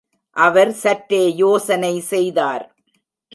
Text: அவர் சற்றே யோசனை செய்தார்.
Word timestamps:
அவர் 0.35 0.71
சற்றே 0.71 1.21
யோசனை 1.35 1.93
செய்தார். 2.09 2.65